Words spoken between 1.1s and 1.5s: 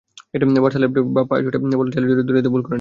বাঁ পায়ের